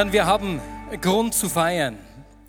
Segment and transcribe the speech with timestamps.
[0.00, 0.62] Und wir haben
[1.02, 1.98] Grund zu feiern,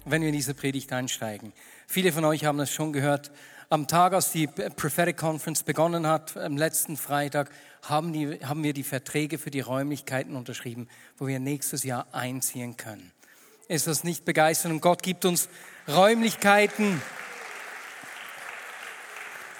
[0.05, 1.51] wenn wir in diese Predigt einsteigen.
[1.85, 3.29] Viele von euch haben es schon gehört.
[3.67, 7.51] Am Tag, als die Prophetic Conference begonnen hat, am letzten Freitag,
[7.81, 10.87] haben, die, haben wir die Verträge für die Räumlichkeiten unterschrieben,
[11.17, 13.11] wo wir nächstes Jahr einziehen können.
[13.67, 14.75] Ist das nicht begeisternd?
[14.75, 15.49] Und Gott gibt uns
[15.89, 17.01] Räumlichkeiten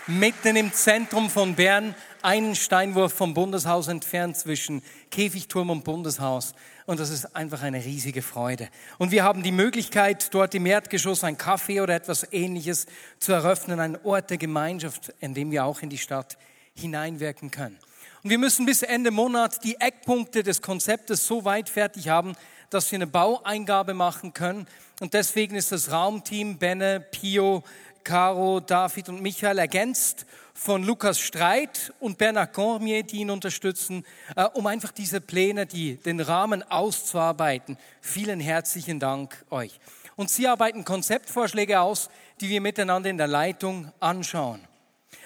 [0.08, 6.54] mitten im Zentrum von Bern, einen Steinwurf vom Bundeshaus entfernt zwischen Käfigturm und Bundeshaus.
[6.86, 8.70] Und das ist einfach eine riesige Freude.
[8.98, 12.86] Und wir haben die Möglichkeit, dort im Erdgeschoss ein Café oder etwas ähnliches
[13.20, 16.38] zu eröffnen, ein Ort der Gemeinschaft, in dem wir auch in die Stadt
[16.74, 17.78] hineinwirken können.
[18.24, 22.34] Und wir müssen bis Ende Monat die Eckpunkte des Konzeptes so weit fertig haben,
[22.70, 24.68] dass wir eine Baueingabe machen können.
[25.00, 27.64] Und deswegen ist das Raumteam Benne, Pio,
[28.04, 34.46] Caro, David und Michael ergänzt von Lukas Streit und Bernard Cormier, die ihn unterstützen, äh,
[34.54, 37.78] um einfach diese Pläne, die, den Rahmen auszuarbeiten.
[38.02, 39.80] Vielen herzlichen Dank euch.
[40.16, 42.10] Und sie arbeiten Konzeptvorschläge aus,
[42.42, 44.62] die wir miteinander in der Leitung anschauen.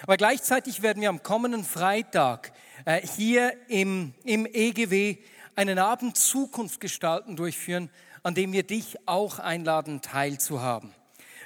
[0.02, 2.52] Aber gleichzeitig werden wir am kommenden Freitag
[2.84, 5.16] äh, hier im, im EGW
[5.54, 7.90] einen Abend Zukunft gestalten durchführen,
[8.22, 10.94] an dem wir dich auch einladen, teilzuhaben.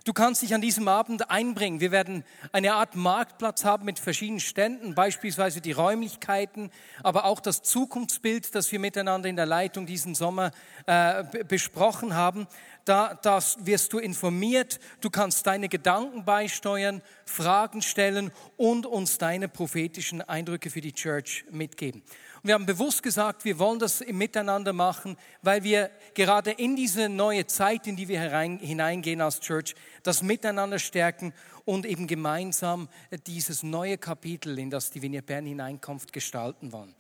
[0.04, 1.80] Du kannst dich an diesem Abend einbringen.
[1.80, 6.70] Wir werden eine Art Marktplatz haben mit verschiedenen Ständen, beispielsweise die Räumlichkeiten,
[7.02, 10.52] aber auch das Zukunftsbild, das wir miteinander in der Leitung diesen Sommer
[10.86, 12.46] äh, besprochen haben.
[12.86, 14.80] Da das wirst du informiert.
[15.02, 21.44] Du kannst deine Gedanken beisteuern, Fragen stellen und uns deine prophetischen Eindrücke für die Church
[21.50, 22.02] mitgeben.
[22.42, 26.74] Und wir haben bewusst gesagt, wir wollen das im Miteinander machen, weil wir gerade in
[26.74, 31.34] diese neue Zeit, in die wir herein, hineingehen als Church, das Miteinander stärken
[31.66, 32.88] und eben gemeinsam
[33.26, 36.94] dieses neue Kapitel, in das die Vignette Bern hineinkommt, gestalten wollen.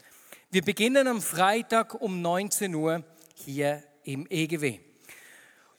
[0.50, 3.02] Wir beginnen am Freitag um 19 Uhr
[3.34, 4.80] hier im EGW.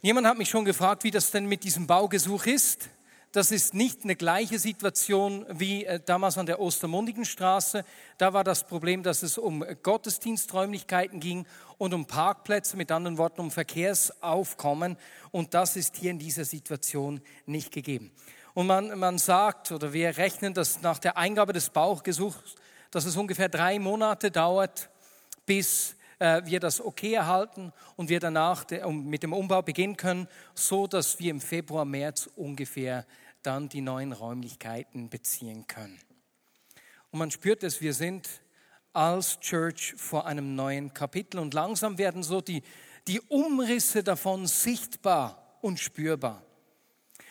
[0.01, 2.89] Jemand hat mich schon gefragt, wie das denn mit diesem Baugesuch ist.
[3.33, 7.85] Das ist nicht eine gleiche Situation wie äh, damals an der Ostermundigenstraße.
[8.17, 11.45] Da war das Problem, dass es um Gottesdiensträumlichkeiten ging
[11.77, 14.97] und um Parkplätze, mit anderen Worten um Verkehrsaufkommen.
[15.31, 18.11] Und das ist hier in dieser Situation nicht gegeben.
[18.53, 22.55] Und man, man sagt, oder wir rechnen, dass nach der Eingabe des Bauchgesuchs,
[22.91, 24.89] dass es ungefähr drei Monate dauert,
[25.45, 30.85] bis äh, wir das okay erhalten und wir danach mit dem Umbau beginnen können, so
[30.85, 33.05] dass wir im Februar, März ungefähr
[33.43, 35.99] dann die neuen Räumlichkeiten beziehen können.
[37.11, 38.29] Und man spürt es, wir sind
[38.93, 42.63] als Church vor einem neuen Kapitel und langsam werden so die,
[43.07, 46.43] die Umrisse davon sichtbar und spürbar.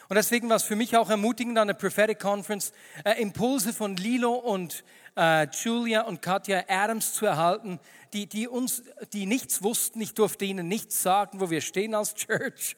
[0.08, 2.72] Und deswegen war es für mich auch ermutigend an der Prophetic Conference,
[3.04, 4.82] äh, Impulse von Lilo und
[5.16, 7.80] äh, Julia und Katja Adams zu erhalten,
[8.12, 8.82] die, die uns,
[9.12, 10.00] die nichts wussten.
[10.00, 12.76] Ich durfte ihnen nichts sagen, wo wir stehen als Church.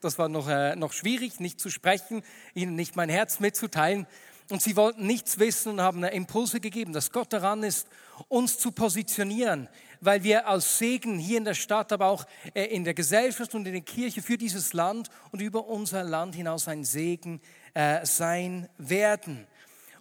[0.00, 2.22] Das war noch, äh, noch schwierig, nicht zu sprechen,
[2.54, 4.06] ihnen nicht mein Herz mitzuteilen.
[4.50, 7.86] Und sie wollten nichts wissen und haben Impulse gegeben, dass Gott daran ist,
[8.28, 9.68] uns zu positionieren,
[10.00, 13.66] weil wir als Segen hier in der Stadt, aber auch äh, in der Gesellschaft und
[13.66, 17.40] in der Kirche für dieses Land und über unser Land hinaus ein Segen
[17.74, 19.46] äh, sein werden.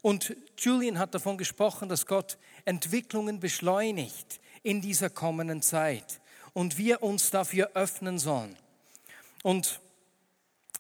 [0.02, 6.22] Und Julian hat davon gesprochen, dass Gott Entwicklungen beschleunigt in dieser kommenden Zeit
[6.54, 8.58] und wir uns dafür öffnen sollen.
[9.44, 9.80] Und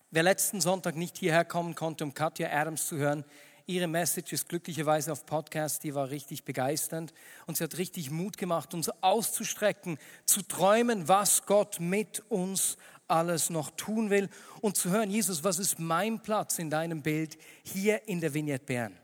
[0.09, 3.25] wer letzten Sonntag nicht hierher kommen konnte, um Katja Adams zu hören,
[3.67, 7.13] Ihre Message ist glücklicherweise auf Podcast, die war richtig begeisternd
[7.45, 12.75] und sie hat richtig Mut gemacht, uns auszustrecken, zu träumen, was Gott mit uns
[13.07, 14.29] alles noch tun will
[14.61, 18.65] und zu hören, Jesus, was ist mein Platz in deinem Bild hier in der Vignette
[18.65, 18.97] Bern?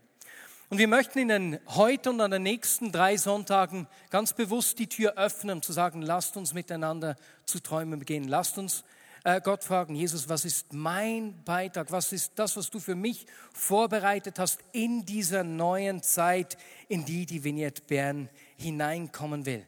[0.70, 5.14] Und wir möchten Ihnen heute und an den nächsten drei Sonntagen ganz bewusst die Tür
[5.16, 7.16] öffnen, um zu sagen, lasst uns miteinander
[7.46, 8.28] zu träumen beginnen.
[8.28, 8.84] Lasst uns
[9.24, 11.90] äh, Gott fragen, Jesus, was ist mein Beitrag?
[11.90, 13.24] Was ist das, was du für mich
[13.54, 18.28] vorbereitet hast in dieser neuen Zeit, in die die Vignette Bern
[18.58, 19.64] hineinkommen will?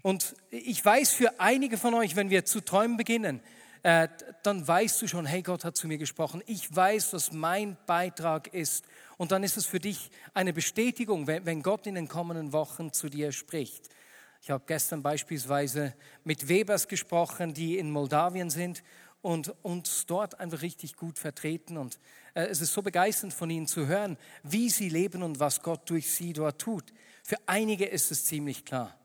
[0.00, 3.40] Und ich weiß für einige von euch, wenn wir zu träumen beginnen,
[3.84, 4.08] äh,
[4.42, 6.42] dann weißt du schon, hey, Gott hat zu mir gesprochen.
[6.46, 8.82] Ich weiß, was mein Beitrag ist.
[9.18, 13.10] Und dann ist es für dich eine Bestätigung, wenn Gott in den kommenden Wochen zu
[13.10, 13.90] dir spricht.
[14.40, 15.94] Ich habe gestern beispielsweise
[16.24, 18.82] mit Webers gesprochen, die in Moldawien sind
[19.20, 21.76] und uns dort einfach richtig gut vertreten.
[21.76, 21.98] Und
[22.32, 25.90] äh, es ist so begeisternd von ihnen zu hören, wie sie leben und was Gott
[25.90, 26.94] durch sie dort tut.
[27.22, 28.98] Für einige ist es ziemlich klar.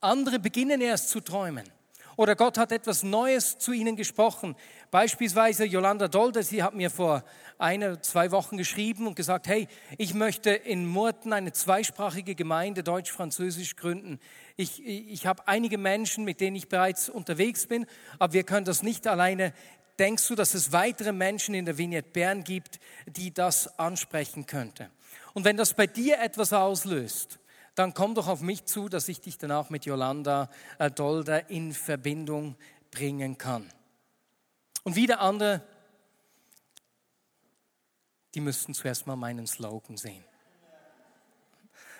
[0.00, 1.75] Andere beginnen erst zu träumen.
[2.16, 4.56] Oder Gott hat etwas Neues zu ihnen gesprochen.
[4.90, 7.22] Beispielsweise Yolanda Dolder, sie hat mir vor
[7.58, 9.68] eine, zwei Wochen geschrieben und gesagt, hey,
[9.98, 14.18] ich möchte in Murten eine zweisprachige Gemeinde Deutsch-Französisch gründen.
[14.56, 17.86] Ich, ich habe einige Menschen, mit denen ich bereits unterwegs bin,
[18.18, 19.52] aber wir können das nicht alleine.
[19.98, 24.90] Denkst du, dass es weitere Menschen in der Vignette Bern gibt, die das ansprechen könnte?
[25.34, 27.38] Und wenn das bei dir etwas auslöst,
[27.76, 31.72] dann komm doch auf mich zu, dass ich dich danach mit Yolanda äh, Dolder in
[31.72, 32.56] Verbindung
[32.90, 33.70] bringen kann.
[34.82, 35.62] Und wieder andere,
[38.34, 40.24] die müssten zuerst mal meinen Slogan sehen.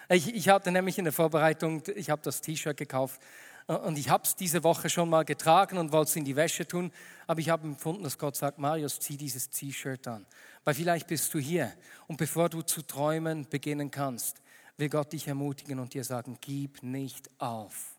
[0.08, 3.20] Ich, ich hatte nämlich in der Vorbereitung, ich habe das T-Shirt gekauft
[3.68, 6.36] äh, und ich habe es diese Woche schon mal getragen und wollte es in die
[6.36, 6.90] Wäsche tun,
[7.26, 10.24] aber ich habe empfunden, dass Gott sagt, Marius, zieh dieses T-Shirt an.
[10.64, 11.70] Weil vielleicht bist du hier
[12.06, 14.40] und bevor du zu träumen beginnen kannst,
[14.76, 17.96] will Gott dich ermutigen und dir sagen, gib nicht auf.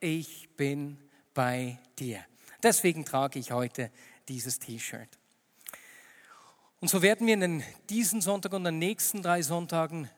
[0.00, 0.98] Ich bin
[1.34, 2.24] bei dir.
[2.62, 3.90] Deswegen trage ich heute
[4.28, 5.08] dieses T-Shirt.
[6.80, 10.10] Und so werden wir in diesen Sonntag und den nächsten drei Sonntagen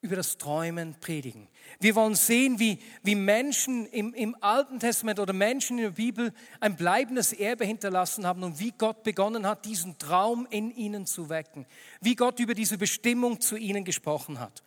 [0.00, 1.48] über das Träumen predigen.
[1.80, 6.32] Wir wollen sehen, wie, wie Menschen im, im Alten Testament oder Menschen in der Bibel
[6.60, 11.28] ein bleibendes Erbe hinterlassen haben und wie Gott begonnen hat, diesen Traum in ihnen zu
[11.28, 11.66] wecken.
[12.00, 14.62] Wie Gott über diese Bestimmung zu ihnen gesprochen hat.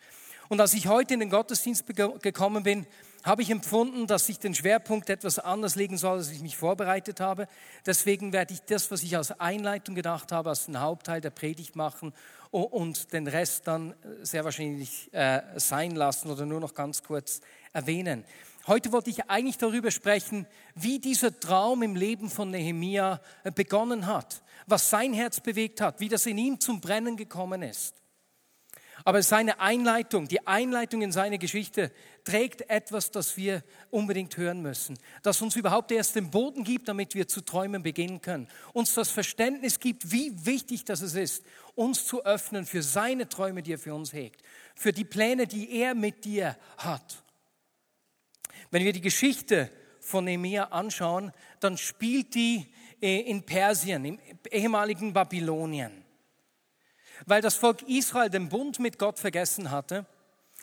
[0.49, 1.85] Und als ich heute in den Gottesdienst
[2.21, 2.85] gekommen bin,
[3.23, 7.19] habe ich empfunden, dass ich den Schwerpunkt etwas anders legen soll, als ich mich vorbereitet
[7.19, 7.47] habe.
[7.85, 11.75] Deswegen werde ich das, was ich als Einleitung gedacht habe, als den Hauptteil der Predigt
[11.75, 12.13] machen
[12.51, 17.41] und den Rest dann sehr wahrscheinlich äh, sein lassen oder nur noch ganz kurz
[17.73, 18.25] erwähnen.
[18.67, 20.45] Heute wollte ich eigentlich darüber sprechen,
[20.75, 25.99] wie dieser Traum im Leben von Nehemia äh, begonnen hat, was sein Herz bewegt hat,
[25.99, 28.00] wie das in ihm zum Brennen gekommen ist.
[29.03, 31.91] Aber seine Einleitung, die Einleitung in seine Geschichte
[32.23, 37.15] trägt etwas, das wir unbedingt hören müssen, das uns überhaupt erst den Boden gibt, damit
[37.15, 41.43] wir zu träumen beginnen können, uns das Verständnis gibt, wie wichtig das ist,
[41.75, 44.41] uns zu öffnen für seine Träume, die er für uns hegt,
[44.75, 47.23] für die Pläne, die er mit dir hat.
[48.69, 49.69] Wenn wir die Geschichte
[49.99, 52.67] von Nehemiah anschauen, dann spielt die
[53.01, 54.19] äh, in Persien, im
[54.49, 56.00] ehemaligen Babylonien.
[57.25, 60.05] Weil das Volk Israel den Bund mit Gott vergessen hatte,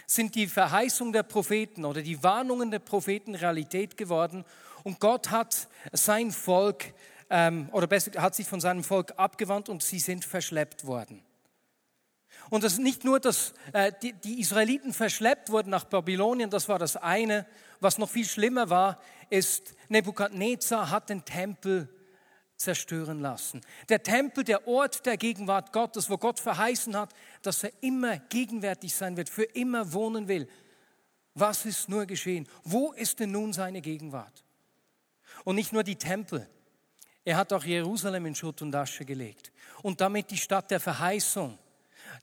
[0.07, 4.45] sind die Verheißungen der Propheten oder die Warnungen der Propheten Realität geworden
[4.85, 6.95] und Gott hat sein Volk
[7.31, 11.23] ähm, oder besser hat sich von seinem Volk abgewandt und sie sind verschleppt worden.
[12.51, 16.69] Und das ist nicht nur, dass äh, die, die Israeliten verschleppt wurden nach Babylonien, das
[16.69, 17.47] war das eine.
[17.81, 21.89] Was noch viel schlimmer war, ist, Nebukadnezar hat den Tempel
[22.59, 23.61] zerstören lassen.
[23.89, 28.95] Der Tempel, der Ort der Gegenwart Gottes, wo Gott verheißen hat, dass er immer gegenwärtig
[28.95, 30.49] sein wird, für immer wohnen will.
[31.35, 32.49] Was ist nur geschehen?
[32.65, 34.45] Wo ist denn nun seine Gegenwart?
[35.45, 36.49] Und nicht nur die Tempel.
[37.25, 39.53] Er hat auch Jerusalem in Schutt und Asche gelegt
[39.83, 41.59] und damit die Stadt der Verheißung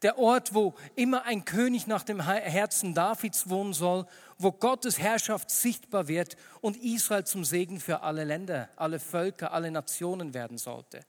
[0.02, 4.06] der Ort, wo immer ein König nach dem Herzen Davids wohnen soll,
[4.38, 9.72] wo Gottes Herrschaft sichtbar wird und Israel zum Segen für alle Länder, alle Völker, alle
[9.72, 11.06] Nationen werden sollte.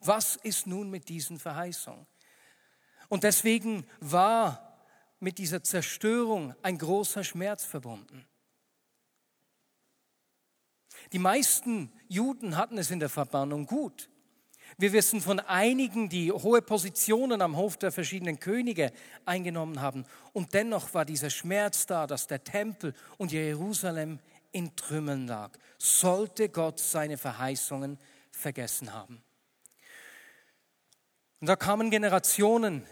[0.00, 2.06] Was ist nun mit diesen Verheißungen?
[3.08, 4.68] Und deswegen war
[5.20, 8.26] mit dieser Zerstörung ein großer Schmerz verbunden.
[11.12, 14.10] Die meisten Juden hatten es in der Verbannung gut.
[14.76, 18.92] Wir wissen von einigen, die hohe Positionen am Hof der verschiedenen Könige
[19.24, 20.04] eingenommen haben.
[20.32, 24.20] Und dennoch war dieser Schmerz da, dass der Tempel und Jerusalem
[24.52, 25.52] in Trümmern lag.
[25.78, 27.98] Sollte Gott seine Verheißungen
[28.30, 29.22] vergessen haben?
[31.40, 32.84] Und da kamen Generationen,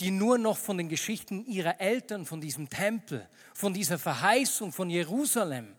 [0.00, 4.90] die nur noch von den Geschichten ihrer Eltern, von diesem Tempel, von dieser Verheißung von
[4.90, 5.74] Jerusalem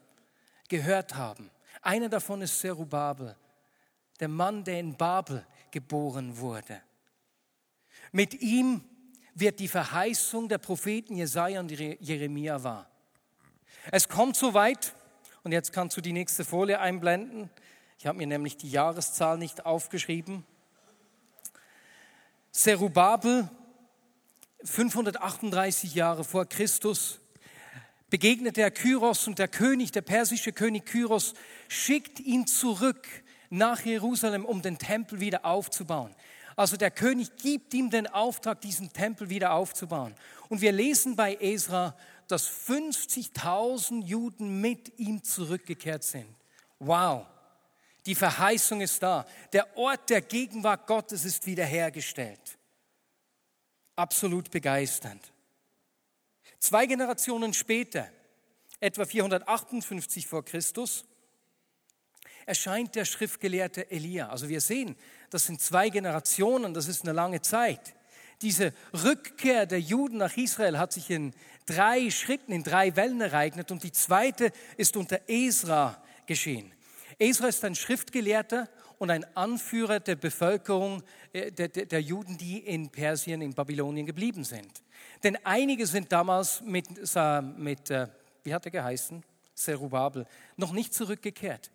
[0.67, 1.49] gehört haben.
[1.81, 3.35] Einer davon ist Zerubabel,
[4.19, 6.81] der Mann, der in Babel geboren wurde.
[8.11, 8.83] Mit ihm
[9.35, 12.89] wird die Verheißung der Propheten Jesaja und Jeremia wahr.
[13.91, 14.93] Es kommt so weit,
[15.43, 17.49] und jetzt kannst du die nächste Folie einblenden.
[17.97, 20.45] Ich habe mir nämlich die Jahreszahl nicht aufgeschrieben.
[22.51, 23.49] Zerubabel,
[24.63, 27.19] 538 Jahre vor Christus,
[28.09, 31.35] begegnet der Kyros und der König, der persische König Kyros,
[31.67, 33.07] schickt ihn zurück
[33.49, 36.15] nach Jerusalem, um den Tempel wieder aufzubauen.
[36.55, 40.13] Also der König gibt ihm den Auftrag, diesen Tempel wieder aufzubauen.
[40.49, 41.95] Und wir lesen bei Esra,
[42.27, 46.27] dass 50.000 Juden mit ihm zurückgekehrt sind.
[46.79, 47.25] Wow,
[48.05, 49.25] die Verheißung ist da.
[49.53, 52.57] Der Ort der Gegenwart Gottes ist wiederhergestellt.
[53.95, 55.31] Absolut begeisternd.
[56.59, 58.09] Zwei Generationen später,
[58.79, 61.05] etwa 458 vor Christus,
[62.49, 64.29] erscheint der Schriftgelehrte Elia.
[64.29, 64.95] Also wir sehen,
[65.29, 67.93] das sind zwei Generationen, das ist eine lange Zeit.
[68.41, 71.33] Diese Rückkehr der Juden nach Israel hat sich in
[71.67, 76.73] drei Schritten, in drei Wellen ereignet und die zweite ist unter Esra geschehen.
[77.19, 81.03] Esra ist ein Schriftgelehrter und ein Anführer der Bevölkerung
[81.33, 84.71] äh, der, der, der Juden, die in Persien, in Babylonien geblieben sind.
[85.21, 86.87] Denn einige sind damals mit,
[87.57, 88.07] mit äh,
[88.43, 89.23] wie hat er geheißen?
[89.53, 90.25] Zerubabel,
[90.57, 91.69] noch nicht zurückgekehrt.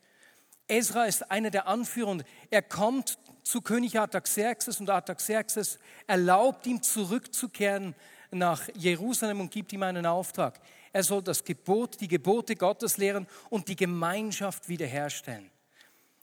[0.69, 6.83] Ezra ist einer der Anführer und er kommt zu König Artaxerxes und Artaxerxes erlaubt ihm
[6.83, 7.95] zurückzukehren
[8.31, 10.59] nach Jerusalem und gibt ihm einen Auftrag.
[10.93, 15.51] Er soll das Gebot, die Gebote Gottes lehren und die Gemeinschaft wiederherstellen.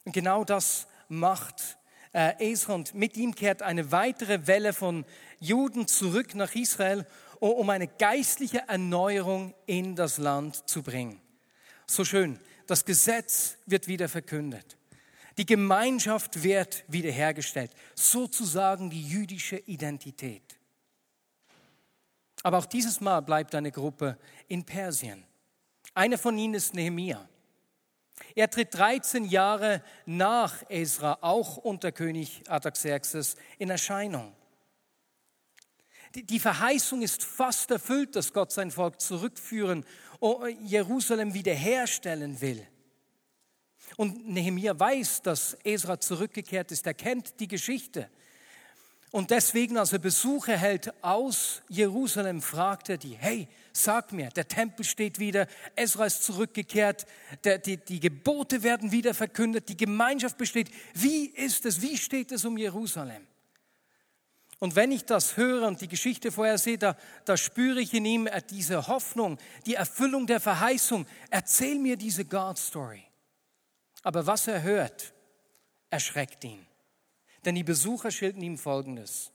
[0.05, 1.77] Und genau das macht
[2.13, 5.05] äh, Ezra und mit ihm kehrt eine weitere Welle von
[5.39, 7.05] Juden zurück nach Israel,
[7.39, 11.19] um eine geistliche Erneuerung in das Land zu bringen.
[11.87, 14.77] So schön, das Gesetz wird wieder verkündet.
[15.37, 20.43] Die Gemeinschaft wird wiederhergestellt, sozusagen die jüdische Identität.
[22.43, 25.23] Aber auch dieses Mal bleibt eine Gruppe in Persien.
[25.93, 27.27] Einer von ihnen ist Nehemia.
[28.35, 34.33] Er tritt 13 Jahre nach Ezra, auch unter König Artaxerxes, in Erscheinung.
[36.13, 39.85] Die Verheißung ist fast erfüllt, dass Gott sein Volk zurückführen
[40.19, 42.67] und Jerusalem wiederherstellen will.
[43.97, 46.85] Und Nehemiah weiß, dass Ezra zurückgekehrt ist.
[46.85, 48.09] Er kennt die Geschichte.
[49.11, 54.47] Und deswegen, als er Besuch erhält aus Jerusalem, fragt er die, hey, sag mir, der
[54.47, 57.05] Tempel steht wieder, Ezra ist zurückgekehrt,
[57.43, 60.71] der, die, die Gebote werden wieder verkündet, die Gemeinschaft besteht.
[60.93, 63.27] Wie ist es, wie steht es um Jerusalem?
[64.61, 68.05] Und wenn ich das höre und die Geschichte vorher sehe, da, da spüre ich in
[68.05, 71.07] ihm diese Hoffnung, die Erfüllung der Verheißung.
[71.31, 73.03] Erzähl mir diese God-Story.
[74.03, 75.13] Aber was er hört,
[75.89, 76.63] erschreckt ihn.
[77.43, 79.31] Denn die Besucher schildern ihm Folgendes.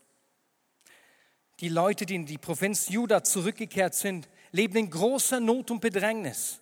[1.59, 6.61] Die Leute, die in die Provinz Juda zurückgekehrt sind, leben in großer Not und Bedrängnis.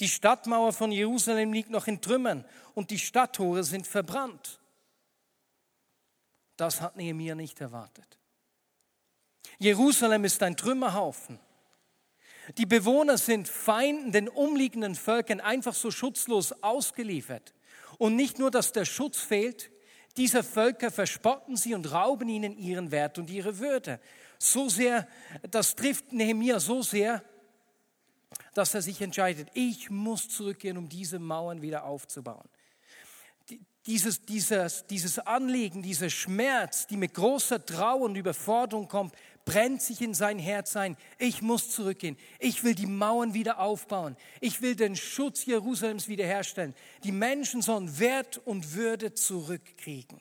[0.00, 4.60] Die Stadtmauer von Jerusalem liegt noch in Trümmern und die Stadttore sind verbrannt.
[6.56, 8.18] Das hat Nehemiah nicht erwartet.
[9.58, 11.38] Jerusalem ist ein Trümmerhaufen.
[12.58, 17.54] Die Bewohner sind Feinden, den umliegenden Völkern einfach so schutzlos ausgeliefert.
[17.98, 19.70] Und nicht nur, dass der Schutz fehlt,
[20.16, 24.00] dieser Völker verspotten sie und rauben ihnen ihren Wert und ihre Würde.
[24.38, 25.08] So sehr,
[25.50, 27.22] das trifft Nehemiah so sehr,
[28.54, 32.48] dass er sich entscheidet, ich muss zurückgehen, um diese Mauern wieder aufzubauen
[33.86, 39.14] dieses, dieses, dieses Anliegen, dieser Schmerz, die mit großer Trauer und Überforderung kommt,
[39.44, 40.96] brennt sich in sein Herz ein.
[41.18, 42.18] Ich muss zurückgehen.
[42.40, 44.16] Ich will die Mauern wieder aufbauen.
[44.40, 46.74] Ich will den Schutz Jerusalems wiederherstellen.
[47.04, 50.20] Die Menschen sollen Wert und Würde zurückkriegen.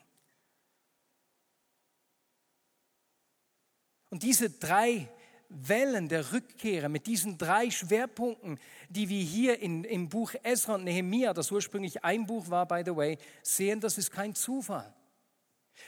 [4.11, 5.09] Und diese drei
[5.49, 8.59] Wellen der Rückkehrer, mit diesen drei Schwerpunkten,
[8.89, 12.83] die wir hier in, im Buch Esra und Nehemiah, das ursprünglich ein Buch war, by
[12.85, 14.93] the way, sehen, das ist kein Zufall.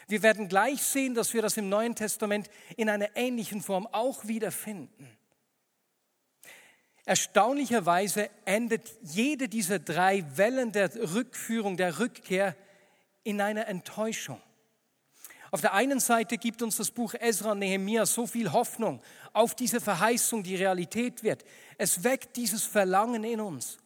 [0.07, 4.27] Wir werden gleich sehen, dass wir das im Neuen Testament in einer ähnlichen Form auch
[4.27, 5.17] wiederfinden.
[7.05, 12.55] Erstaunlicherweise endet jede dieser drei Wellen der Rückführung, der Rückkehr
[13.23, 14.41] in einer Enttäuschung.
[15.57, 19.01] Auf der einen Seite gibt uns das Buch Ezra und Nehemiah so viel Hoffnung
[19.33, 21.43] auf diese Verheißung, die Realität wird.
[21.79, 23.79] Es weckt dieses Verlangen in uns.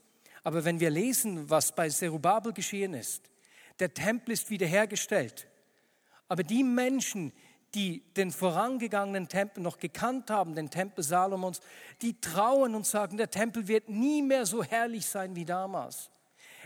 [0.44, 3.24] Aber wenn wir lesen, was bei Zerubabel geschehen ist,
[3.80, 5.48] der Tempel ist wiederhergestellt.
[6.28, 7.32] Aber die Menschen,
[7.74, 11.62] die den vorangegangenen Tempel noch gekannt haben, den Tempel Salomons,
[12.02, 16.10] die trauen und sagen, der Tempel wird nie mehr so herrlich sein wie damals.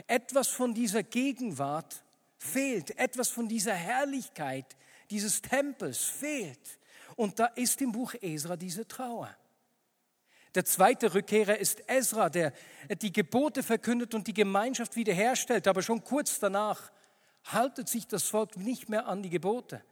[0.08, 2.04] Etwas von dieser Gegenwart
[2.40, 4.76] fehlt, etwas von dieser Herrlichkeit
[5.10, 6.80] dieses Tempels fehlt.
[7.16, 9.36] Und da ist im Buch Esra diese Trauer.
[10.56, 12.54] Der zweite Rückkehrer ist Esra, der
[13.02, 15.68] die Gebote verkündet und die Gemeinschaft wiederherstellt.
[15.68, 16.92] Aber schon kurz danach
[17.44, 19.84] haltet sich das Volk nicht mehr an die Gebote.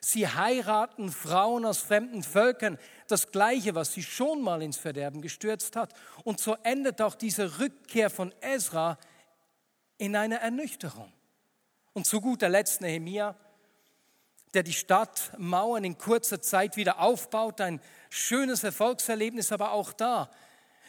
[0.00, 5.76] Sie heiraten Frauen aus fremden Völkern, das Gleiche, was sie schon mal ins Verderben gestürzt
[5.76, 5.92] hat.
[6.24, 8.98] Und so endet auch diese Rückkehr von Esra
[9.98, 11.12] in einer Ernüchterung.
[11.92, 13.36] Und zu guter Letzt Nehemia,
[14.54, 17.60] der die Stadtmauern in kurzer Zeit wieder aufbaut.
[17.60, 20.30] Ein schönes Erfolgserlebnis, aber auch da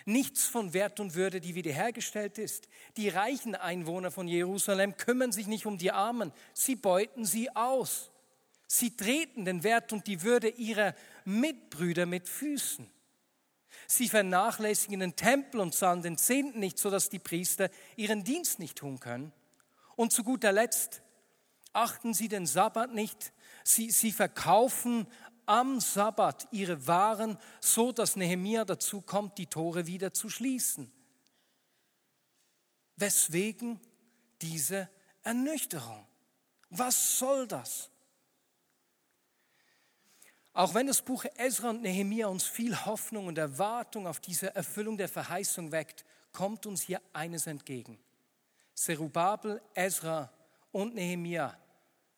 [0.06, 2.68] nichts von Wert und Würde, die wiederhergestellt ist.
[2.98, 8.12] Die reichen Einwohner von Jerusalem kümmern sich nicht um die Armen, sie beuten sie aus.
[8.68, 10.94] Sie treten den Wert und die Würde ihrer
[11.26, 12.90] Mitbrüder mit Füßen.
[13.88, 18.78] Sie vernachlässigen den Tempel und zahlen den Zehnten nicht, sodass die Priester ihren Dienst nicht
[18.78, 19.32] tun können.
[19.96, 21.02] Und zu guter Letzt
[21.80, 23.34] achten sie den Sabbat nicht.
[23.64, 25.08] Sie, sie verkaufen
[25.46, 30.92] am Sabbat ihre Waren, so dass Nehemia dazu kommt, die Tore wieder zu schließen.
[32.96, 33.80] Weswegen
[34.42, 34.90] diese
[35.24, 36.06] Ernüchterung?
[36.70, 37.90] Was soll das?
[40.54, 44.98] Auch wenn das Buch Ezra und Nehemia uns viel Hoffnung und Erwartung auf diese Erfüllung
[44.98, 47.98] der Verheißung weckt, kommt uns hier eines entgegen.
[48.74, 50.32] Zerubabel, Ezra
[50.72, 51.58] und Nehemia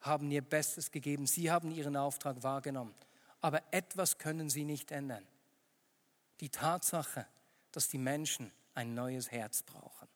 [0.01, 1.27] haben ihr Bestes gegeben.
[1.27, 2.93] Sie haben ihren Auftrag wahrgenommen.
[3.39, 5.25] Aber etwas können sie nicht ändern.
[6.39, 7.27] Die Tatsache,
[7.72, 10.08] dass die Menschen ein neues Herz brauchen.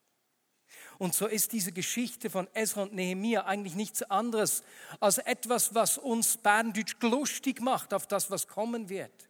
[0.98, 4.62] Und so ist diese Geschichte von Ezra und Nehemia eigentlich nichts anderes
[4.98, 9.28] als etwas, was uns Berndeutsch lustig macht auf das, was kommen wird.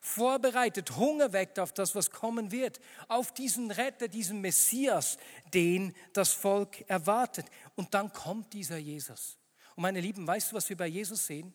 [0.00, 5.16] Vorbereitet, Hunger weckt auf das, was kommen wird, auf diesen Retter, diesen Messias,
[5.54, 7.46] den das Volk erwartet.
[7.76, 9.38] Und dann kommt dieser Jesus.
[9.74, 11.54] Und meine Lieben, weißt du, was wir bei Jesus sehen?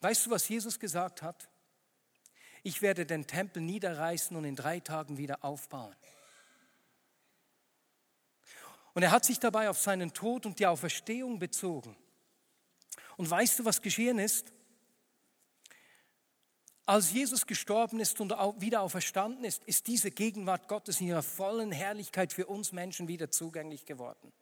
[0.00, 1.48] Weißt du, was Jesus gesagt hat?
[2.62, 5.96] Ich werde den Tempel niederreißen und in drei Tagen wieder aufbauen.
[8.92, 11.96] Und er hat sich dabei auf seinen Tod und die Auferstehung bezogen.
[13.16, 14.52] Und weißt du, was geschehen ist?
[16.86, 18.30] Als Jesus gestorben ist und
[18.60, 23.30] wieder auferstanden ist, ist diese Gegenwart Gottes in ihrer vollen Herrlichkeit für uns Menschen wieder
[23.30, 24.32] zugänglich geworden.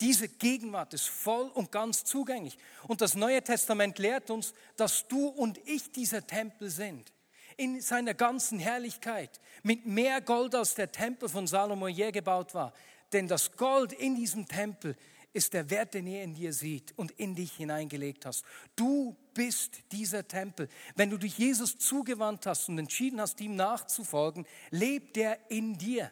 [0.00, 2.58] Diese Gegenwart ist voll und ganz zugänglich.
[2.86, 7.12] Und das Neue Testament lehrt uns, dass du und ich dieser Tempel sind
[7.56, 12.72] in seiner ganzen Herrlichkeit, mit mehr Gold als der Tempel von Salomo je gebaut war.
[13.12, 14.96] Denn das Gold in diesem Tempel
[15.32, 18.44] ist der Wert, den er in dir sieht und in dich hineingelegt hast.
[18.74, 20.68] Du bist dieser Tempel.
[20.94, 26.10] Wenn du dich Jesus zugewandt hast und entschieden hast, ihm nachzufolgen, lebt er in dir.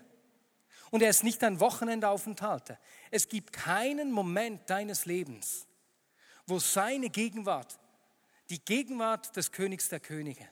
[0.95, 2.79] Und er ist nicht ein Wochenendaufenthalt.
[3.11, 5.67] Es gibt keinen Moment deines Lebens,
[6.47, 7.81] wo seine Gegenwart,
[8.49, 10.49] die Gegenwart des Königs der Könige,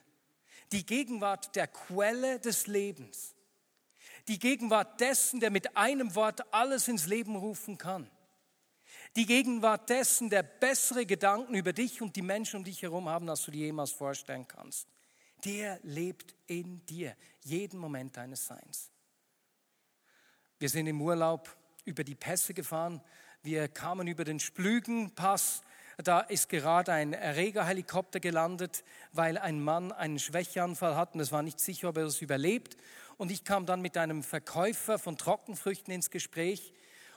[0.73, 3.35] die Gegenwart der Quelle des Lebens,
[4.27, 8.11] die Gegenwart dessen, der mit einem Wort alles ins Leben rufen kann,
[9.15, 13.29] die Gegenwart dessen, der bessere Gedanken über dich und die Menschen um dich herum haben,
[13.29, 14.89] als du dir jemals vorstellen kannst.
[15.45, 18.92] Der lebt in dir, jeden Moment deines Seins.
[20.63, 23.01] Wir sind im Urlaub über die Pässe gefahren.
[23.41, 25.61] Wir kamen über den Splügenpass
[25.97, 31.43] da ist gerade ein Erregerhelikopter gelandet, weil ein Mann einen Schwächeanfall hat und es war
[31.43, 32.77] nicht sicher, ob er es überlebt.
[33.17, 36.71] Und ich kam dann mit einem Verkäufer von Trockenfrüchten ins Gespräch.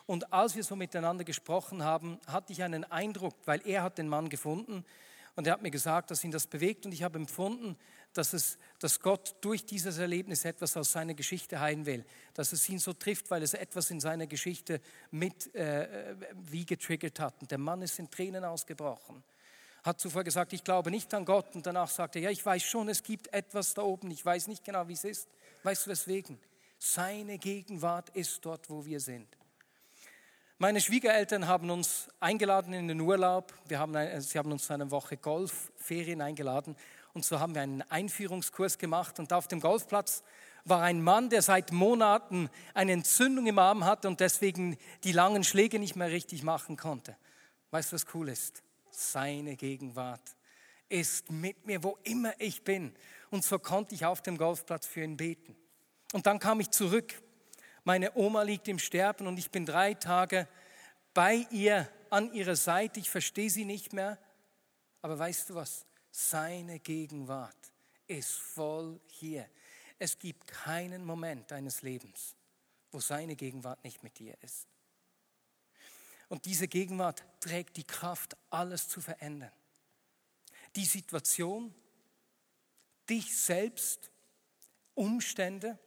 [0.06, 4.08] Und als wir so miteinander gesprochen haben, hatte ich einen Eindruck, weil er hat den
[4.08, 4.84] Mann gefunden
[5.36, 7.76] und er hat mir gesagt, dass ihn das bewegt und ich habe empfunden,
[8.14, 12.66] dass, es, dass Gott durch dieses Erlebnis etwas aus seiner Geschichte heilen will, dass es
[12.68, 17.34] ihn so trifft, weil es etwas in seiner Geschichte mit äh, wie getriggert hat.
[17.42, 19.22] Und der Mann ist in Tränen ausgebrochen,
[19.84, 22.62] hat zuvor gesagt, ich glaube nicht an Gott und danach sagte er, ja, ich weiß
[22.62, 25.28] schon, es gibt etwas da oben, ich weiß nicht genau, wie es ist.
[25.62, 26.38] Weißt du weswegen?
[26.78, 29.28] Seine Gegenwart ist dort, wo wir sind.
[30.58, 33.52] Meine Schwiegereltern haben uns eingeladen in den Urlaub.
[33.68, 33.92] Wir haben,
[34.22, 36.76] sie haben uns zu einer Woche Golfferien eingeladen.
[37.12, 39.18] Und so haben wir einen Einführungskurs gemacht.
[39.18, 40.22] Und auf dem Golfplatz
[40.64, 45.44] war ein Mann, der seit Monaten eine Entzündung im Arm hatte und deswegen die langen
[45.44, 47.18] Schläge nicht mehr richtig machen konnte.
[47.70, 48.62] Weißt du, was cool ist?
[48.90, 50.36] Seine Gegenwart
[50.88, 52.94] ist mit mir, wo immer ich bin.
[53.28, 55.54] Und so konnte ich auf dem Golfplatz für ihn beten.
[56.14, 57.12] Und dann kam ich zurück
[57.86, 60.48] meine Oma liegt im Sterben und ich bin drei Tage
[61.14, 62.98] bei ihr an ihrer Seite.
[62.98, 64.18] Ich verstehe sie nicht mehr.
[65.02, 65.86] Aber weißt du was?
[66.10, 67.72] Seine Gegenwart
[68.08, 69.48] ist voll hier.
[70.00, 72.34] Es gibt keinen Moment deines Lebens,
[72.90, 74.66] wo seine Gegenwart nicht mit dir ist.
[76.28, 79.52] Und diese Gegenwart trägt die Kraft, alles zu verändern.
[80.74, 81.72] Die Situation,
[83.08, 84.10] dich selbst,
[84.94, 85.78] Umstände,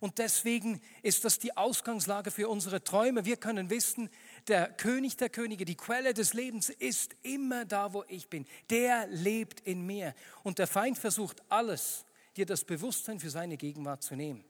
[0.00, 3.24] und deswegen ist das die Ausgangslage für unsere Träume.
[3.24, 4.10] Wir können wissen,
[4.46, 8.46] der König der Könige, die Quelle des Lebens ist immer da, wo ich bin.
[8.70, 10.14] Der lebt in mir.
[10.42, 12.04] Und der Feind versucht alles,
[12.36, 14.44] dir das Bewusstsein für seine Gegenwart zu nehmen.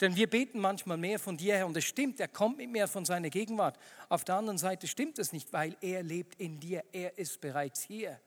[0.00, 2.86] Denn wir beten manchmal mehr von dir her und es stimmt, er kommt mit mehr
[2.86, 3.78] von seiner Gegenwart.
[4.08, 7.82] Auf der anderen Seite stimmt es nicht, weil er lebt in dir, er ist bereits
[7.82, 8.20] hier.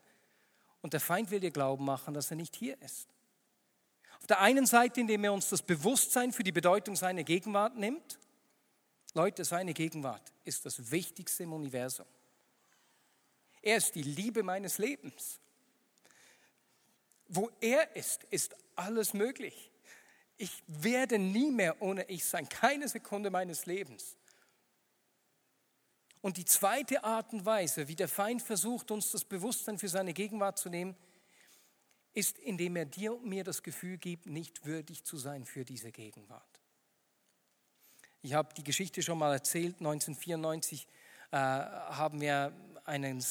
[0.82, 3.08] Und der Feind will dir glauben machen, dass er nicht hier ist.
[4.22, 8.20] Auf der einen Seite, indem er uns das Bewusstsein für die Bedeutung seiner Gegenwart nimmt.
[9.14, 12.06] Leute, seine Gegenwart ist das Wichtigste im Universum.
[13.62, 15.40] Er ist die Liebe meines Lebens.
[17.26, 19.72] Wo er ist, ist alles möglich.
[20.36, 24.16] Ich werde nie mehr ohne ich sein, keine Sekunde meines Lebens.
[26.20, 30.12] Und die zweite Art und Weise, wie der Feind versucht, uns das Bewusstsein für seine
[30.12, 30.94] Gegenwart zu nehmen,
[32.14, 35.92] ist, indem er dir und mir das Gefühl gibt, nicht würdig zu sein für diese
[35.92, 36.60] Gegenwart.
[38.22, 39.76] Ich habe die Geschichte schon mal erzählt.
[39.80, 40.86] 1994
[41.30, 42.52] äh, haben wir
[42.84, 43.22] einen,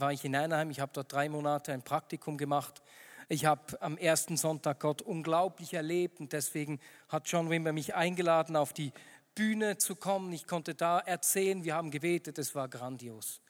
[0.00, 0.70] war ich in Anaheim.
[0.70, 2.82] Ich habe dort drei Monate ein Praktikum gemacht
[3.30, 8.56] ich habe am ersten Sonntag Gott unglaublich erlebt und deswegen hat John Wimber mich eingeladen,
[8.56, 8.90] auf die
[9.34, 10.32] Bühne zu kommen.
[10.32, 13.42] Ich konnte da erzählen, wir haben gebetet, es war grandios.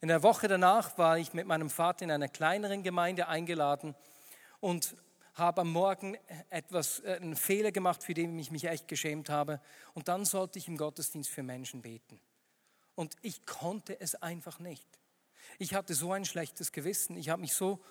[0.00, 3.94] In der Woche danach war ich mit meinem Vater in einer kleineren Gemeinde eingeladen
[4.60, 4.96] und
[5.34, 6.16] habe am Morgen
[6.48, 9.60] etwas, äh, einen Fehler gemacht, für den ich mich echt geschämt habe.
[9.94, 12.20] Und dann sollte ich im Gottesdienst für Menschen beten.
[12.94, 14.86] Und ich konnte es einfach nicht.
[15.58, 17.16] Ich hatte so ein schlechtes Gewissen.
[17.16, 17.82] Ich habe mich so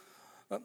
[0.50, 0.60] äh,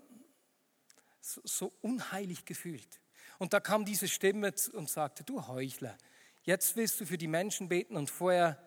[1.20, 3.00] so, unheilig gefühlt.
[3.38, 5.96] Und da kam diese Stimme und sagte, du Heuchler,
[6.42, 8.58] jetzt willst du für die Menschen beten und vorher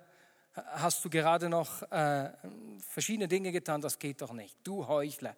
[0.53, 2.31] hast du gerade noch äh,
[2.79, 4.55] verschiedene Dinge getan, das geht doch nicht.
[4.63, 5.35] Du Heuchler,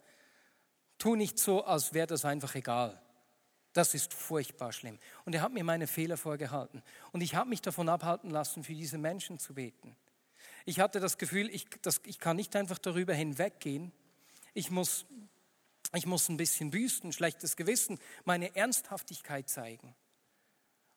[0.98, 3.02] tu nicht so, als wäre das einfach egal.
[3.74, 5.00] Das ist furchtbar schlimm.
[5.26, 6.82] Und er hat mir meine Fehler vorgehalten.
[7.12, 9.96] Und ich habe mich davon abhalten lassen, für diese Menschen zu beten.
[10.66, 13.92] Ich hatte das Gefühl, ich, das, ich kann nicht einfach darüber hinweggehen.
[14.54, 15.06] Ich muss
[15.96, 19.96] ich muss ein bisschen büßen, schlechtes Gewissen, meine Ernsthaftigkeit zeigen.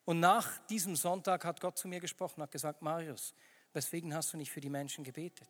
[0.05, 3.35] Und nach diesem Sonntag hat Gott zu mir gesprochen, hat gesagt, Marius,
[3.73, 5.49] weswegen hast du nicht für die Menschen gebetet?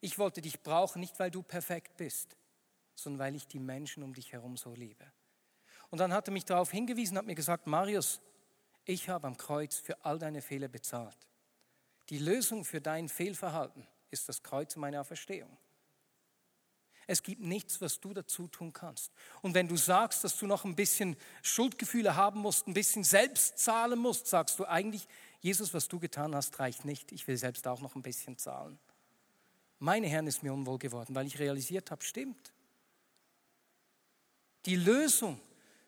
[0.00, 2.36] Ich wollte dich brauchen, nicht weil du perfekt bist,
[3.02, 5.04] sondern weil ich die Menschen um dich herum so liebe.
[5.90, 8.20] Und dann hat er mich darauf hingewiesen, hat mir gesagt, Marius,
[8.84, 11.16] ich habe am Kreuz für all deine Fehler bezahlt.
[12.08, 15.56] Die Lösung für dein Fehlverhalten ist das Kreuz meiner Auferstehung.
[17.06, 19.12] Es gibt nichts, was du dazu tun kannst.
[19.42, 23.58] Und wenn du sagst, dass du noch ein bisschen Schuldgefühle haben musst, ein bisschen selbst
[23.58, 25.08] zahlen musst, sagst du eigentlich,
[25.40, 27.10] Jesus, was du getan hast, reicht nicht.
[27.10, 28.78] Ich will selbst auch noch ein bisschen zahlen.
[29.80, 32.52] Meine Herren ist mir unwohl geworden, weil ich realisiert habe, stimmt.
[34.66, 35.40] Die Lösung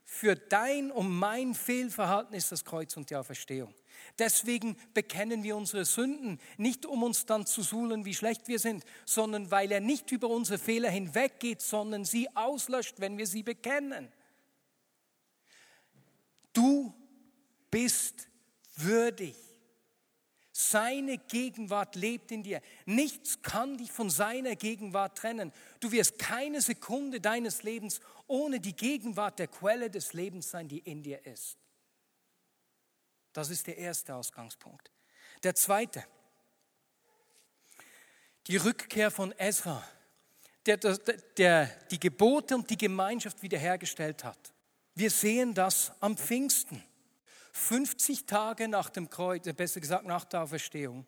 [0.05, 3.75] für dein und mein Fehlverhalten ist das Kreuz und die Auferstehung.
[4.19, 8.85] Deswegen bekennen wir unsere Sünden, nicht um uns dann zu suhlen, wie schlecht wir sind,
[9.07, 14.13] sondern weil er nicht über unsere Fehler hinweggeht, sondern sie auslöscht, wenn wir sie bekennen.
[16.53, 16.93] Du
[17.71, 18.29] bist
[18.77, 19.37] würdig.
[20.73, 22.63] Seine Gegenwart lebt in dir.
[22.87, 25.53] Nichts kann dich von seiner Gegenwart trennen.
[25.81, 30.79] Du wirst keine Sekunde deines Lebens ohne die Gegenwart der Quelle des Lebens sein, die
[30.79, 31.59] in dir ist.
[33.35, 34.91] Das ist der erste Ausgangspunkt.
[35.43, 36.07] Der zweite,
[38.47, 39.87] die Rückkehr von Ezra,
[40.65, 40.97] der, der,
[41.37, 44.55] der die Gebote und die Gemeinschaft wiederhergestellt hat.
[44.95, 46.83] Wir sehen das am Pfingsten.
[47.53, 51.07] 50 Tage nach dem Kreuz, äh, besser gesagt nach der Auferstehung,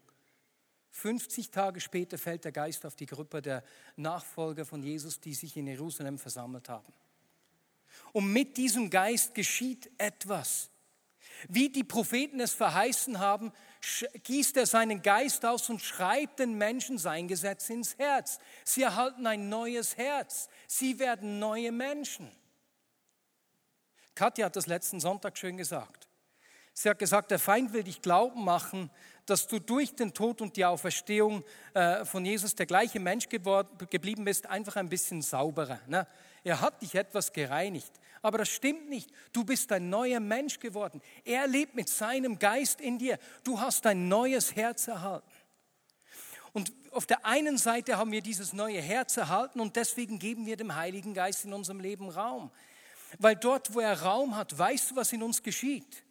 [0.91, 3.65] 50 Tage später fällt der Geist auf die Gruppe der
[3.97, 6.93] Nachfolger von Jesus, die sich in Jerusalem versammelt haben.
[8.13, 10.71] Und mit diesem Geist geschieht etwas.
[11.49, 13.53] Wie die Propheten es verheißen haben,
[14.23, 18.39] gießt er seinen Geist aus und schreibt den Menschen sein Gesetz ins Herz.
[18.65, 20.49] Sie erhalten ein neues Herz.
[20.69, 22.31] Sie werden neue Menschen.
[24.15, 26.07] Katja hat das letzten Sonntag schön gesagt.
[26.77, 28.91] Sie hat gesagt, der Feind will dich glauben machen,
[29.27, 34.25] dass du durch den Tod und die Auferstehung äh, von Jesus der gleiche Mensch geblieben
[34.25, 35.79] bist, einfach ein bisschen sauberer.
[35.87, 36.07] Ne?
[36.43, 37.93] Er hat dich etwas gereinigt.
[38.23, 39.11] Aber das stimmt nicht.
[39.33, 41.01] Du bist ein neuer Mensch geworden.
[41.25, 43.19] Er lebt mit seinem Geist in dir.
[43.45, 45.31] Du hast ein neues Herz erhalten.
[46.53, 50.57] Und auf der einen Seite haben wir dieses neue Herz erhalten und deswegen geben wir
[50.57, 52.51] dem Heiligen Geist in unserem Leben Raum.
[53.19, 56.04] Weil dort, wo er Raum hat, weißt du, was in uns geschieht?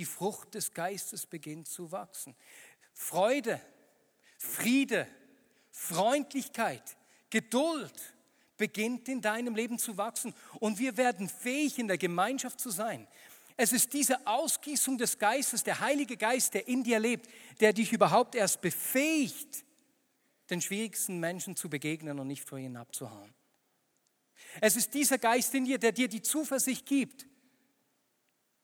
[0.00, 2.34] Die Frucht des Geistes beginnt zu wachsen.
[2.94, 3.60] Freude,
[4.38, 5.06] Friede,
[5.70, 6.96] Freundlichkeit,
[7.28, 8.14] Geduld
[8.56, 13.06] beginnt in deinem Leben zu wachsen und wir werden fähig, in der Gemeinschaft zu sein.
[13.58, 17.28] Es ist diese Ausgießung des Geistes, der Heilige Geist, der in dir lebt,
[17.60, 19.66] der dich überhaupt erst befähigt,
[20.48, 23.34] den schwierigsten Menschen zu begegnen und nicht vor ihnen abzuhauen.
[24.62, 27.26] Es ist dieser Geist in dir, der dir die Zuversicht gibt,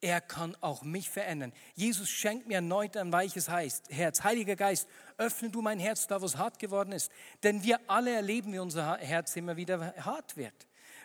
[0.06, 1.52] er kann auch mich verändern.
[1.74, 4.22] Jesus schenkt mir erneut ein weiches Herz.
[4.22, 4.86] Heiliger Geist,
[5.18, 7.10] öffne du mein Herz da, wo es hart geworden ist.
[7.42, 10.54] Denn wir alle erleben, wie unser Herz immer wieder hart wird.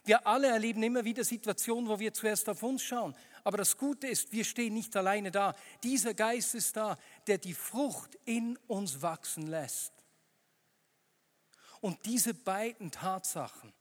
[0.04, 3.16] Wir alle erleben immer wieder Situationen, wo wir zuerst auf uns schauen.
[3.44, 5.56] Aber das Gute ist, wir stehen nicht alleine da.
[5.82, 9.94] Dieser Geist ist da, der die Frucht in uns wachsen lässt.
[11.80, 13.74] Und diese beiden Tatsachen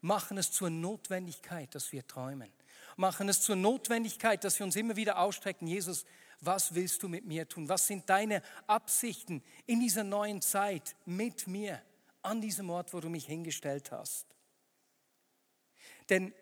[0.00, 2.50] machen es zur Notwendigkeit, dass wir träumen.
[3.00, 5.66] Machen es zur Notwendigkeit, dass wir uns immer wieder ausstrecken.
[5.66, 6.04] Jesus,
[6.42, 7.66] was willst du mit mir tun?
[7.66, 11.80] Was sind deine Absichten in dieser neuen Zeit mit mir
[12.20, 14.26] an diesem Ort, wo du mich hingestellt hast?
[16.10, 16.34] Denn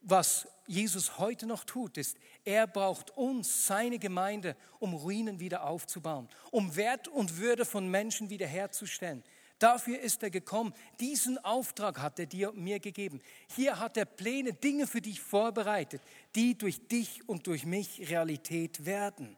[0.00, 6.28] was Jesus heute noch tut, ist, er braucht uns, seine Gemeinde, um Ruinen wieder aufzubauen,
[6.52, 9.24] um Wert und Würde von Menschen wiederherzustellen.
[9.58, 10.74] Dafür ist er gekommen.
[11.00, 13.22] Diesen Auftrag hat er dir mir gegeben.
[13.54, 16.02] Hier hat er Pläne, Dinge für dich vorbereitet,
[16.34, 19.36] die durch dich und durch mich Realität werden.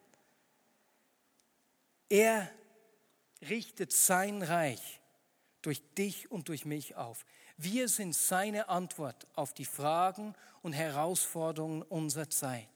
[2.08, 2.50] Er
[3.48, 5.00] richtet sein Reich
[5.62, 7.24] durch dich und durch mich auf.
[7.56, 12.68] Wir sind seine Antwort auf die Fragen und Herausforderungen unserer Zeit.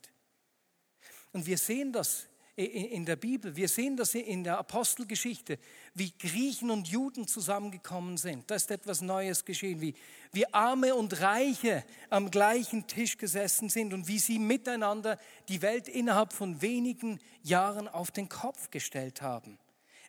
[1.32, 5.58] Und wir sehen das in der Bibel, wir sehen das in der Apostelgeschichte,
[5.94, 8.50] wie Griechen und Juden zusammengekommen sind.
[8.50, 9.94] Da ist etwas Neues geschehen, wie,
[10.32, 15.88] wie Arme und Reiche am gleichen Tisch gesessen sind und wie sie miteinander die Welt
[15.88, 19.58] innerhalb von wenigen Jahren auf den Kopf gestellt haben.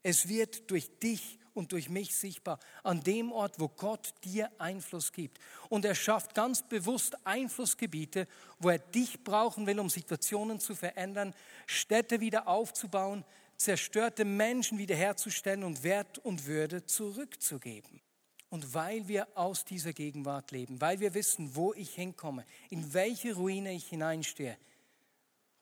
[0.02, 5.12] Es wird durch dich und durch mich sichtbar an dem Ort, wo Gott dir Einfluss
[5.12, 5.40] gibt.
[5.70, 8.28] Und er schafft ganz bewusst Einflussgebiete,
[8.60, 11.34] wo er dich brauchen will, um Situationen zu verändern,
[11.68, 13.24] Städte wieder aufzubauen,
[13.58, 18.02] zerstörte Menschen wiederherzustellen und Wert und Würde zurückzugeben.
[18.50, 23.34] Und weil wir aus dieser Gegenwart leben, weil wir wissen, wo ich hinkomme, in welche
[23.34, 24.58] Ruine ich hineinstehe,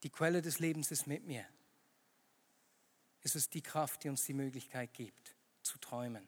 [0.04, 1.46] die Quelle des Lebens ist mit mir.
[3.22, 6.28] Es ist die Kraft, die uns die Möglichkeit gibt, zu träumen,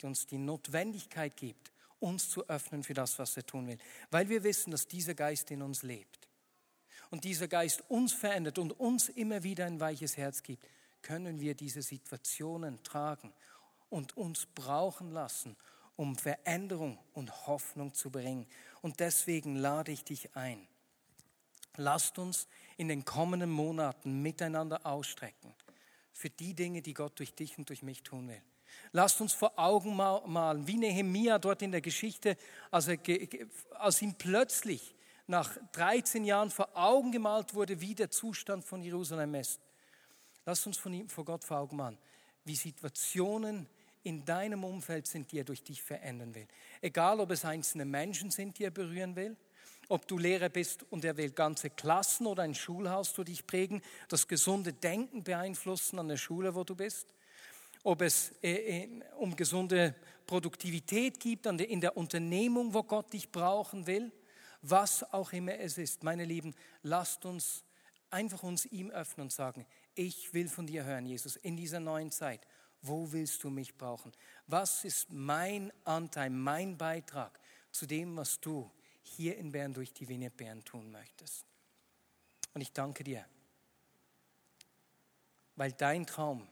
[0.00, 3.78] die uns die Notwendigkeit gibt, uns zu öffnen für das, was er tun will,
[4.10, 6.28] weil wir wissen, dass dieser Geist in uns lebt
[7.10, 10.66] und dieser Geist uns verändert und uns immer wieder ein weiches Herz gibt,
[11.02, 13.32] können wir diese Situationen tragen
[13.88, 15.56] und uns brauchen lassen,
[15.96, 18.46] um Veränderung und Hoffnung zu bringen.
[18.80, 20.66] Und deswegen lade ich dich ein.
[21.76, 25.54] Lasst uns in den kommenden Monaten miteinander ausstrecken
[26.12, 28.42] für die Dinge, die Gott durch dich und durch mich tun will.
[28.92, 32.36] Lasst uns vor Augen malen, wie Nehemia dort in der Geschichte,
[32.70, 32.98] als, er,
[33.78, 34.94] als ihm plötzlich
[35.26, 39.60] nach 13 Jahren vor Augen gemalt wurde, wie der Zustand von Jerusalem ist.
[40.44, 41.98] Lasst uns von ihm, vor Gott vor Augen malen,
[42.44, 43.68] wie Situationen
[44.02, 46.48] in deinem Umfeld sind, die er durch dich verändern will.
[46.80, 49.36] Egal, ob es einzelne Menschen sind, die er berühren will,
[49.90, 53.82] ob du Lehrer bist und er will ganze Klassen oder ein Schulhaus durch dich prägen,
[54.08, 57.12] das gesunde Denken beeinflussen an der Schule, wo du bist,
[57.82, 59.94] ob es äh, um gesunde
[60.26, 64.12] Produktivität gibt in der Unternehmung, wo Gott dich brauchen will,
[64.62, 66.04] was auch immer es ist.
[66.04, 67.64] Meine Lieben, lasst uns
[68.10, 72.12] einfach uns ihm öffnen und sagen, ich will von dir hören, Jesus, in dieser neuen
[72.12, 72.46] Zeit.
[72.82, 74.12] Wo willst du mich brauchen?
[74.46, 77.38] Was ist mein Anteil, mein Beitrag
[77.72, 78.70] zu dem, was du
[79.16, 81.44] hier in Bern durch die Vignette Bern tun möchtest.
[82.54, 83.24] Und ich danke dir,
[85.56, 86.46] weil dein Traum,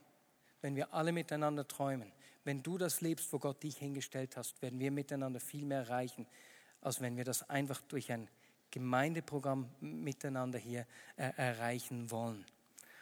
[0.61, 2.11] wenn wir alle miteinander träumen,
[2.43, 6.27] wenn du das lebst, wo Gott dich hingestellt hast, werden wir miteinander viel mehr erreichen,
[6.81, 8.29] als wenn wir das einfach durch ein
[8.71, 12.45] Gemeindeprogramm miteinander hier äh, erreichen wollen.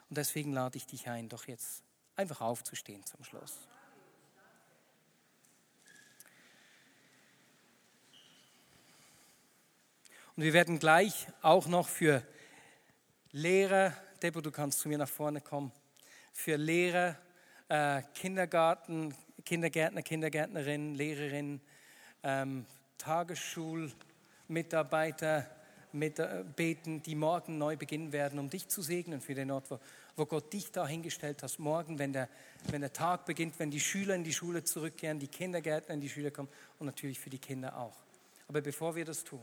[0.10, 1.84] Und deswegen lade ich dich ein, doch jetzt
[2.16, 3.68] einfach aufzustehen zum Schluss.
[10.38, 12.22] Und wir werden gleich auch noch für
[13.32, 15.72] Lehrer, Debo, du kannst zu mir nach vorne kommen,
[16.32, 17.16] für Lehrer,
[17.70, 21.60] äh, Kindergarten, Kindergärtner, Kindergärtnerinnen, Lehrerinnen,
[22.22, 22.68] ähm,
[23.00, 25.50] Tagesschulmitarbeiter
[25.92, 29.72] mit, äh, beten, die morgen neu beginnen werden, um dich zu segnen für den Ort,
[29.72, 29.80] wo,
[30.18, 31.58] wo Gott dich da hingestellt hat.
[31.58, 32.30] Morgen, wenn der,
[32.70, 36.10] wenn der Tag beginnt, wenn die Schüler in die Schule zurückkehren, die Kindergärtner in die
[36.10, 37.98] Schule kommen und natürlich für die Kinder auch.
[38.48, 39.42] Aber bevor wir das tun,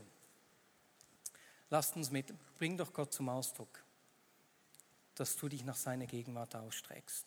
[1.69, 3.83] Lasst uns mit, bring doch Gott zum Ausdruck,
[5.15, 7.25] dass du dich nach seiner Gegenwart ausstreckst.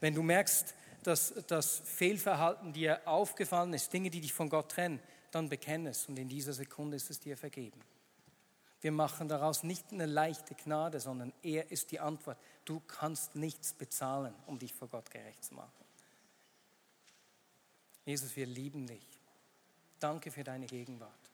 [0.00, 5.00] Wenn du merkst, dass das Fehlverhalten dir aufgefallen ist, Dinge, die dich von Gott trennen,
[5.30, 7.80] dann bekenne es und in dieser Sekunde ist es dir vergeben.
[8.80, 12.38] Wir machen daraus nicht eine leichte Gnade, sondern er ist die Antwort.
[12.66, 15.72] Du kannst nichts bezahlen, um dich vor Gott gerecht zu machen.
[18.04, 19.06] Jesus, wir lieben dich.
[19.98, 21.33] Danke für deine Gegenwart.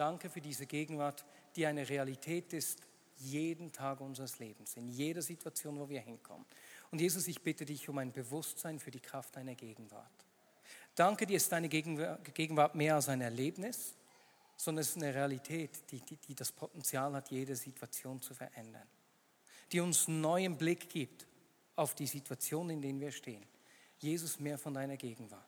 [0.00, 1.24] Danke für diese Gegenwart,
[1.56, 2.80] die eine Realität ist,
[3.18, 6.44] jeden Tag unseres Lebens, in jeder Situation, wo wir hinkommen.
[6.90, 10.26] Und Jesus, ich bitte dich um ein Bewusstsein für die Kraft deiner Gegenwart.
[10.94, 13.94] Danke dir, ist deine Gegenwart mehr als ein Erlebnis,
[14.56, 18.86] sondern es ist eine Realität, die, die, die das Potenzial hat, jede Situation zu verändern.
[19.72, 21.26] Die uns einen neuen Blick gibt
[21.74, 23.44] auf die Situation, in der wir stehen.
[23.98, 25.42] Jesus, mehr von deiner Gegenwart.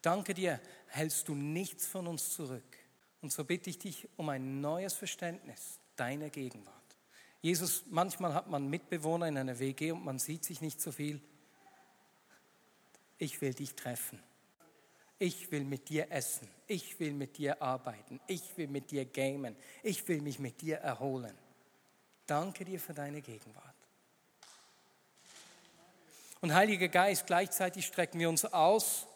[0.00, 2.79] Danke dir, hältst du nichts von uns zurück.
[3.22, 6.76] Und so bitte ich dich um ein neues Verständnis deiner Gegenwart.
[7.42, 11.20] Jesus, manchmal hat man Mitbewohner in einer WG und man sieht sich nicht so viel.
[13.18, 14.22] Ich will dich treffen.
[15.18, 16.48] Ich will mit dir essen.
[16.66, 18.20] Ich will mit dir arbeiten.
[18.26, 19.54] Ich will mit dir gamen.
[19.82, 21.36] Ich will mich mit dir erholen.
[22.26, 23.74] Danke dir für deine Gegenwart.
[26.40, 29.06] Und Heiliger Geist, gleichzeitig strecken wir uns aus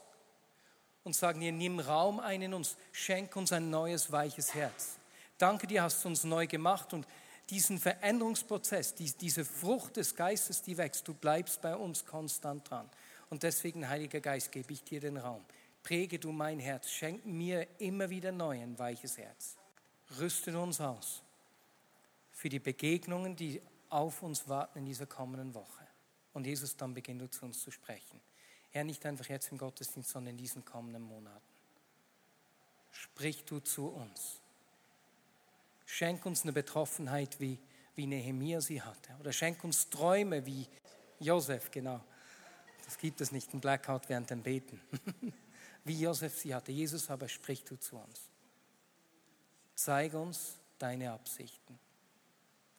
[1.05, 4.99] und sagen dir, nimm Raum ein in uns, schenk uns ein neues, weiches Herz.
[5.39, 7.07] Danke dir, hast du uns neu gemacht und
[7.51, 12.89] diesen Veränderungsprozess, diese Frucht des Geistes, die wächst, du bleibst bei uns konstant dran.
[13.29, 15.45] Und deswegen, Heiliger Geist, gebe ich dir den Raum.
[15.83, 19.57] Präge du mein Herz, schenk mir immer wieder neu ein weiches Herz.
[20.19, 21.23] Rüste uns aus
[22.33, 25.87] für die Begegnungen, die auf uns warten in dieser kommenden Woche.
[26.33, 28.21] Und Jesus, dann beginn du zu uns zu sprechen.
[28.75, 31.47] Herr, nicht einfach jetzt im Gottesdienst, sondern in diesen kommenden Monaten.
[32.91, 34.41] Sprich du zu uns.
[35.87, 37.61] Schenk uns eine Betroffenheit, wie,
[37.95, 39.15] wie Nehemiah sie hatte.
[39.21, 40.67] Oder schenk uns Träume, wie
[41.21, 42.03] Josef, genau.
[42.85, 44.81] Das gibt es nicht, ein Blackout während dem Beten.
[45.85, 46.73] wie Josef sie hatte.
[46.73, 48.23] Jesus aber, sprich du zu uns.
[49.77, 51.79] Zeig uns deine Absichten.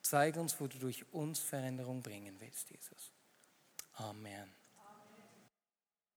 [0.01, 3.13] Zeig uns, wo du durch uns Veränderung bringen willst, Jesus.
[3.93, 4.64] Amen.